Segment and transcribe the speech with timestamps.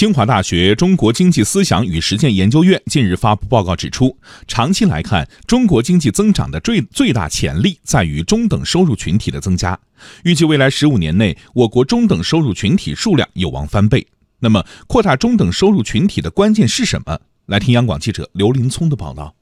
[0.00, 4.16] 清华大学中国经济思想与实践研究院近日发布报告指出，
[4.48, 9.78] 长期来看，中国经济增长的最最大潜力在于中等收入群体的增加。
[10.24, 14.06] 预计未来十五年内，我国中等收入群体数量有望翻倍。
[14.38, 17.20] 那么，扩大中等收入群体的关键是什么？
[17.44, 19.34] 来听央广记者刘林聪的报道。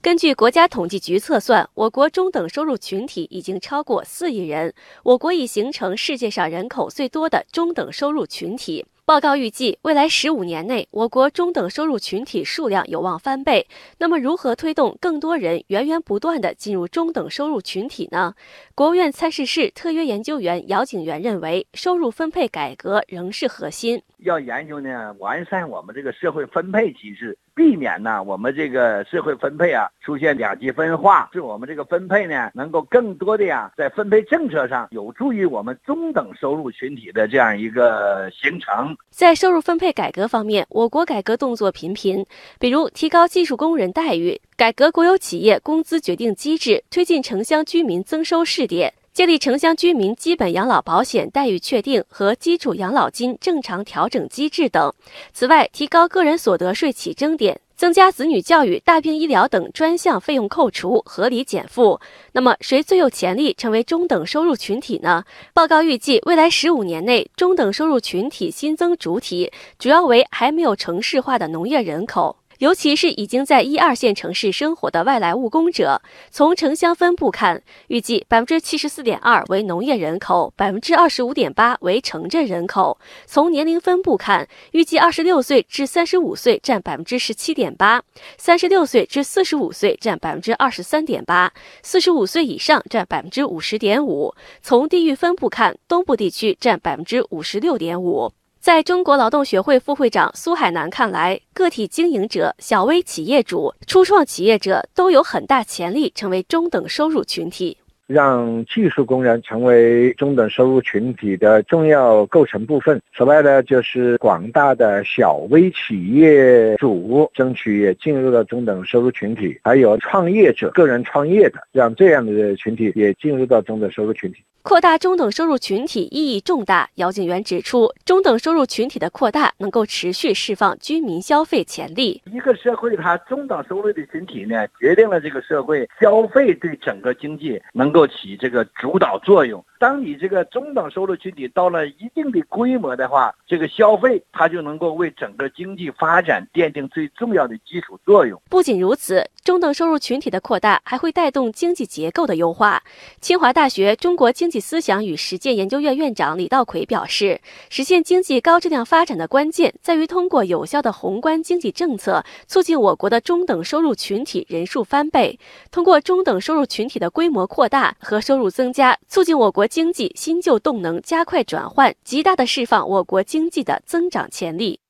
[0.00, 4.72] 根据国家统计局测算，我国中等收入群体已经超过四亿人，
[5.02, 8.86] 我国已形成世界上人口最多的中等收入群体。
[9.04, 13.66] 报告预计，未来十五年内，我国中等收入群体数量有望翻倍。
[13.98, 18.34] 那么，如何推动更多人源源不断地进入中等收入群体呢？
[18.74, 24.00] 国务院参事室特约研究员姚景元认为，收入分配改革仍是核心。
[24.18, 38.94] 要研究呢，完善我们这个社会分配机制，避免呢我们这个社会分配啊出现两极分化，使我们这个分配呢能够更多的呀在分配政策上有助于我们中等收入群体的这样一个形成。
[39.08, 42.24] 在收入分配改革方面，我国改革动作频频，
[42.58, 48.94] 比如提高技术工人待遇、改革国有企业工资决定机制、推进城乡居民增收试点。
[49.12, 54.94] 建立城乡居民基本养老保险待遇确定和基础养老金正常调整机制等。
[55.32, 61.98] 此外，提高个人所得税起征点，增加子女教育、大病医疗等专项费用扣除、合理减负。
[62.32, 65.24] 那么，谁最有潜力成为中等收入群体呢？
[65.54, 72.36] 报告预计，未来十五年内，中等收入群体新增主体主要为还没有城市化的农业人口。
[72.60, 82.98] 尤其是已经在一二线城市生活的外来务工者，从城乡分布看，预计百分之七十四点二为农业人口，百分之二十五点八为城镇人口。
[83.24, 88.02] 从年龄分布看，预计二十六岁至三十五岁占百分之十七点八，
[88.36, 91.50] 三十六岁至四十五岁占百分之二十三点八，
[91.82, 94.34] 四十五岁以上占百分之五十点五。
[94.60, 98.30] 从地域分布看，东部地区占百分之五十六点五。
[98.60, 107.78] 在中国劳动学会副会长苏海南看来，个体经营者、小微企业主、初创企业者都有很大潜力成为中等收入群体。
[108.06, 113.00] 让技术工人成为中等收入群体的重要构成部分。
[113.16, 124.42] 此外呢，就是广大的小微企业主争取也进入到中等收入群体，还有创业者、个人创业的，让这样的群体也进入到中等收入群体。
[124.62, 126.90] 扩大中等收入群体意义重大。
[126.96, 132.22] 姚景元指出，中等收入群体的扩大能够持续释放居民消费潜力。
[132.26, 139.64] 一个社会它中等收入的群体呢，决定了这个社会消费对整个经济能够起这个主导作用。
[139.80, 148.38] 当你这个中等收入群体到了一定的规模的话，这个消费它就能够为整个经济发展奠定最重要的基础作用。
[148.50, 152.82] 不仅如此，中等收入群体的扩大还会带动经济结构的优化。
[153.22, 165.38] 清华大学中国经济思想与实践研究院院长李道奎表示，实现经济高质量发展的关键在于通过有效的宏观经济政策，促进我国的中等收入群体人数翻倍。
[165.70, 169.66] 通过中等收入群体的规模扩大和收入增加，促进我国。
[169.70, 174.80] 经济新旧动能加快转换，极大的释放我国经济的增长潜力。